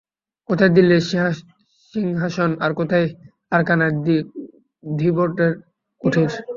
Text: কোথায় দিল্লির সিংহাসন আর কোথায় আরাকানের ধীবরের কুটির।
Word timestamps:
কোথায় 0.49 0.71
দিল্লির 0.75 1.03
সিংহাসন 1.93 2.51
আর 2.63 2.71
কোথায় 2.73 3.07
আরাকানের 3.51 3.93
ধীবরের 4.93 5.53
কুটির। 6.01 6.31